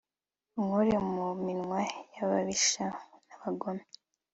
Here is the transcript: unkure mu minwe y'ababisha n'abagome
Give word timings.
unkure 0.57 0.95
mu 1.11 1.25
minwe 1.45 1.81
y'ababisha 2.15 2.85
n'abagome 3.27 3.83